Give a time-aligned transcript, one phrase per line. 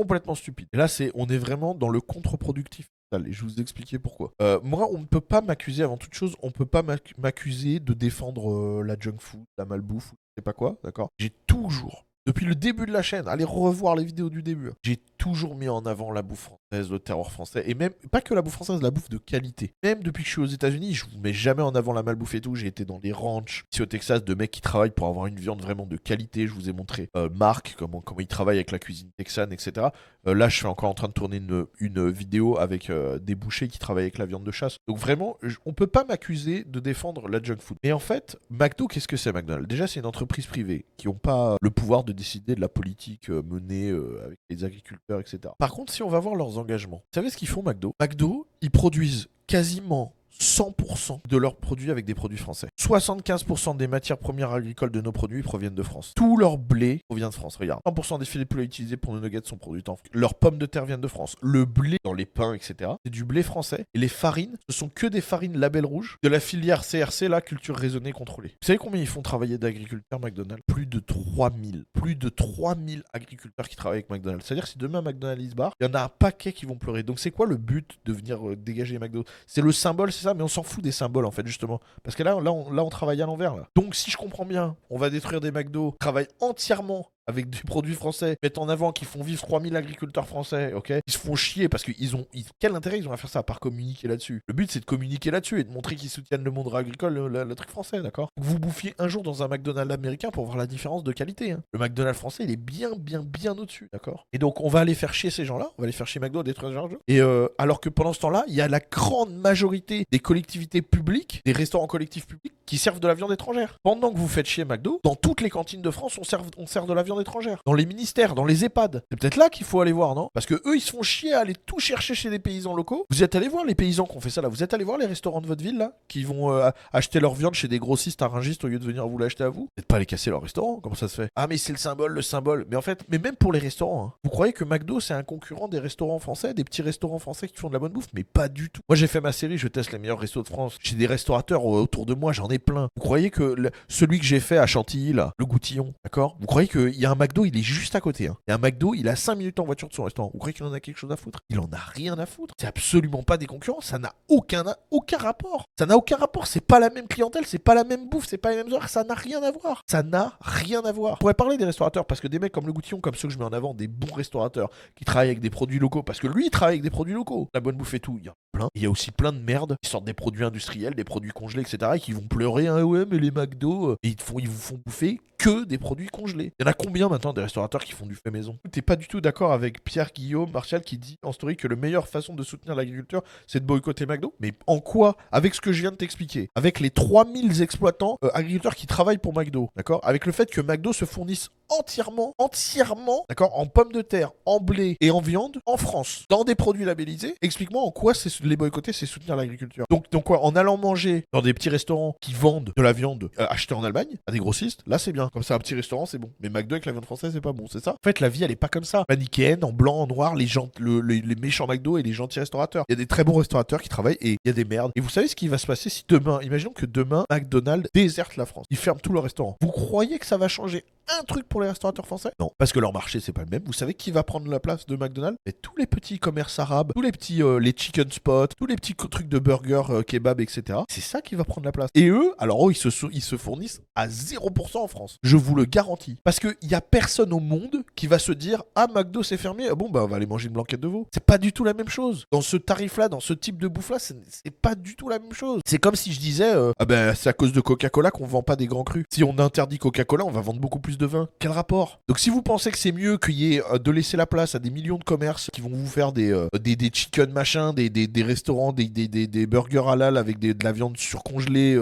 [0.00, 0.68] complètement stupide.
[0.72, 2.88] Et là, c'est, on est vraiment dans le contre-productif.
[3.12, 4.30] Et je vous expliquer pourquoi.
[4.40, 7.18] Euh, moi, on ne peut pas m'accuser, avant toute chose, on ne peut pas m'ac-
[7.18, 11.08] m'accuser de défendre euh, la junk food, la malbouffe, ou je sais pas quoi, d'accord?
[11.18, 14.74] J'ai toujours, depuis le début de la chaîne, allez revoir les vidéos du début, hein,
[14.84, 18.32] j'ai toujours mis en avant la bouffe française, le terroir français, et même, pas que
[18.32, 19.74] la bouffe française, la bouffe de qualité.
[19.82, 22.34] Même depuis que je suis aux États-Unis, je vous mets jamais en avant la malbouffe
[22.34, 22.54] et tout.
[22.54, 25.38] J'ai été dans des ranchs ici au Texas de mecs qui travaillent pour avoir une
[25.38, 26.46] viande vraiment de qualité.
[26.46, 29.88] Je vous ai montré euh, Marc, comment, comment il travaille avec la cuisine texane, etc.
[30.26, 33.34] Euh, là, je suis encore en train de tourner une, une vidéo avec euh, des
[33.34, 34.78] bouchers qui travaillent avec la viande de chasse.
[34.88, 37.76] Donc vraiment, on peut pas m'accuser de défendre la junk food.
[37.84, 39.68] Mais en fait, McDo, qu'est-ce que c'est McDonald's?
[39.68, 43.28] Déjà, c'est une entreprise privée qui n'ont pas le pouvoir de décider de la politique
[43.28, 43.90] menée
[44.24, 45.09] avec les agriculteurs,
[45.58, 47.94] Par contre, si on va voir leurs engagements, vous savez ce qu'ils font McDo?
[48.00, 52.68] McDo, ils produisent quasiment 100% de leurs produits avec des produits français.
[52.80, 56.12] 75% des matières premières agricoles de nos produits proviennent de France.
[56.16, 57.56] Tout leur blé provient de France.
[57.56, 60.08] Regarde, 100% des filets de poulet utilisés pour nos nuggets sont produits en France.
[60.12, 61.36] Leurs pommes de terre viennent de France.
[61.42, 63.84] Le blé dans les pains, etc., c'est du blé français.
[63.94, 67.40] Et les farines, ce sont que des farines label rouge de la filière CRC, la
[67.40, 68.50] culture raisonnée contrôlée.
[68.60, 70.62] Vous savez combien ils font travailler d'agriculteurs McDonald's?
[70.66, 71.84] Plus de 3000.
[71.92, 74.46] Plus de 3000 agriculteurs qui travaillent avec McDonald's.
[74.46, 77.02] C'est-à-dire si demain McDonald's barre, il y en a un paquet qui vont pleurer.
[77.02, 79.24] Donc c'est quoi le but de venir euh, dégager McDo?
[79.46, 81.80] C'est le symbole, c'est ça, mais on s'en fout des symboles en fait, justement.
[82.02, 83.54] Parce que là, on, là, on travaille à l'envers.
[83.76, 87.94] Donc si je comprends bien, on va détruire des McDo, travaille entièrement avec des produits
[87.94, 90.92] français, mettent en avant qu'ils font vivre 3000 agriculteurs français, ok?
[91.06, 92.26] Ils se font chier parce qu'ils ont.
[92.58, 94.42] quel intérêt ils ont à faire ça à part communiquer là-dessus?
[94.46, 97.54] Le but c'est de communiquer là-dessus et de montrer qu'ils soutiennent le monde agricole, le,
[97.54, 98.30] truc français, d'accord?
[98.40, 101.52] Vous bouffiez un jour dans un McDonald's américain pour voir la différence de qualité.
[101.52, 101.62] hein.
[101.72, 104.26] Le McDonald's français il est bien, bien, bien au-dessus, d'accord?
[104.32, 106.42] Et donc on va aller faire chier ces gens-là, on va aller faire chier McDo,
[106.42, 110.04] détruire gens Et euh, alors que pendant ce temps-là, il y a la grande majorité
[110.10, 113.74] des collectivités publiques, des restaurants collectifs publics qui servent de la viande étrangère.
[113.82, 116.68] Pendant que vous faites chier McDo, dans toutes les cantines de France, on sert, on
[116.68, 117.58] sert de la viande étrangère.
[117.66, 119.02] Dans les ministères, dans les EHPAD.
[119.10, 120.30] C'est peut-être là qu'il faut aller voir, non?
[120.34, 123.06] Parce que eux, ils se font chier à aller tout chercher chez des paysans locaux.
[123.10, 124.98] Vous êtes allé voir les paysans qui ont fait ça là Vous êtes allé voir
[124.98, 128.22] les restaurants de votre ville là Qui vont euh, acheter leur viande chez des grossistes
[128.22, 129.62] arrangistes au lieu de venir vous l'acheter à vous?
[129.62, 131.28] Vous n'êtes pas allé casser leur restaurant Comment ça se fait?
[131.34, 132.66] Ah, mais c'est le symbole, le symbole.
[132.70, 134.12] Mais en fait, mais même pour les restaurants, hein.
[134.22, 137.56] vous croyez que McDo c'est un concurrent des restaurants français, des petits restaurants français qui
[137.56, 138.06] font de la bonne bouffe?
[138.14, 138.80] Mais pas du tout.
[138.88, 140.76] Moi j'ai fait ma série, je teste les meilleurs restos de France.
[140.80, 142.88] J'ai des restaurateurs autour de moi, j'en ai plein.
[142.96, 143.56] Vous croyez que
[143.88, 146.36] celui que j'ai fait à Chantilly là, le Goutillon, d'accord?
[146.40, 148.28] Vous croyez qu'il y a un McDo, il est juste à côté.
[148.28, 148.36] hein.
[148.46, 150.30] Il y a un McDo, il a 5 minutes en voiture de son restaurant.
[150.32, 151.40] Vous croyez qu'il en a quelque chose à foutre?
[151.50, 152.54] Il en a rien à foutre.
[152.60, 155.64] C'est absolument pas des concurrents, ça n'a aucun, aucun rapport.
[155.78, 158.38] Ça n'a aucun rapport, c'est pas la même clientèle, c'est pas la même bouffe, c'est
[158.38, 159.82] pas les mêmes horaires, ça n'a rien à voir.
[159.90, 161.14] Ça n'a rien à voir.
[161.14, 163.34] On pourrait parler des restaurateurs parce que des mecs comme le Goutillon, comme ceux que
[163.34, 166.26] je mets en avant, des bons restaurateurs qui travaillent avec des produits locaux, parce que
[166.26, 167.48] lui il travaille avec des produits locaux.
[167.54, 168.68] La bonne bouffe et tout, il y a plein.
[168.74, 171.62] Il y a aussi plein de merde qui sortent des produits industriels, des produits congelés,
[171.62, 171.92] etc.
[171.94, 174.58] et qui vont pleurer, ah ouais, mais les McDo, euh, ils, te font, ils vous
[174.58, 176.52] font bouffer que des produits congelés.
[176.58, 178.58] Il y en a combien maintenant des restaurateurs qui font du fait maison?
[178.70, 181.76] T'es pas du tout d'accord avec Pierre Guillaume Martial qui dit en story que la
[181.76, 184.34] meilleure façon de soutenir l'agriculture c'est de boycotter McDo?
[184.38, 185.16] Mais en quoi?
[185.32, 189.16] Avec ce que je viens de t'expliquer, avec les 3000 exploitants euh, agriculteurs qui travaillent
[189.16, 190.00] pour McDo, d'accord?
[190.02, 194.60] Avec le fait que McDo se fournisse entièrement, entièrement, d'accord, en pommes de terre, en
[194.60, 197.34] blé et en viande en France, dans des produits labellisés.
[197.40, 199.86] Explique-moi en quoi c'est les boycotter, c'est soutenir l'agriculture.
[199.88, 200.44] Donc, donc quoi?
[200.44, 203.84] En allant manger dans des petits restaurants qui vendent de la viande euh, achetée en
[203.84, 205.29] Allemagne à des grossistes, là c'est bien.
[205.32, 206.30] Comme ça, un petit restaurant, c'est bon.
[206.40, 208.44] Mais McDo avec la viande française, c'est pas bon, c'est ça En fait, la vie,
[208.44, 209.04] elle est pas comme ça.
[209.08, 212.40] Manichéenne, en blanc, en noir, les gens, le- le- les méchants McDo et les gentils
[212.40, 212.84] restaurateurs.
[212.88, 214.92] Il y a des très bons restaurateurs qui travaillent et il y a des merdes.
[214.96, 218.36] Et vous savez ce qui va se passer si demain, imaginons que demain, McDonald's déserte
[218.36, 218.64] la France.
[218.70, 219.56] Ils ferment tous leurs restaurants.
[219.60, 220.84] Vous croyez que ça va changer
[221.18, 222.30] un truc pour les restaurateurs français?
[222.38, 223.62] Non, parce que leur marché c'est pas le même.
[223.64, 225.36] Vous savez qui va prendre la place de McDonald's?
[225.46, 228.76] Mais tous les petits commerces arabes, tous les petits euh, les chicken spots, tous les
[228.76, 230.80] petits trucs de burgers, euh, kebab, etc.
[230.88, 231.90] C'est ça qui va prendre la place.
[231.94, 235.18] Et eux, alors eux, ils se, ils se fournissent à 0% en France.
[235.22, 236.16] Je vous le garantis.
[236.24, 239.66] Parce qu'il y a personne au monde qui va se dire ah McDo c'est fermé,
[239.70, 241.06] ah bon bah on va aller manger une blanquette de veau.
[241.12, 242.24] C'est pas du tout la même chose.
[242.32, 244.14] Dans ce tarif-là, dans ce type de bouffe-là, c'est
[244.50, 245.60] pas du tout la même chose.
[245.66, 248.42] C'est comme si je disais euh, ah ben c'est à cause de Coca-Cola qu'on vend
[248.42, 249.04] pas des grands crus.
[249.12, 251.28] Si on interdit Coca-Cola, on va vendre beaucoup plus de vin.
[251.38, 252.00] Quel rapport?
[252.08, 254.54] Donc si vous pensez que c'est mieux qu'il y ait euh, de laisser la place
[254.54, 257.72] à des millions de commerces qui vont vous faire des euh, des, des chicken machin,
[257.74, 261.78] des, des, des restaurants, des, des, des, burgers halal avec de la viande surcongelée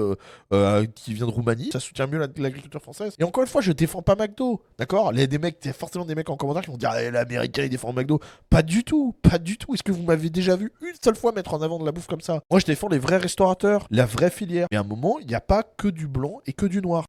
[0.94, 3.14] qui vient de Roumanie, ça soutient mieux la- l'agriculture française.
[3.28, 5.10] Encore une fois, je défends pas McDo, d'accord?
[5.12, 6.76] Il y a des mecs, il y a forcément des mecs en commentaire qui vont
[6.76, 8.20] dire ah, l'américain il défend McDo.
[8.48, 9.74] Pas du tout, pas du tout.
[9.74, 12.06] Est-ce que vous m'avez déjà vu une seule fois mettre en avant de la bouffe
[12.06, 12.40] comme ça?
[12.50, 14.66] Moi, je défends les vrais restaurateurs, la vraie filière.
[14.70, 17.06] Mais à un moment, il n'y a pas que du blanc et que du noir.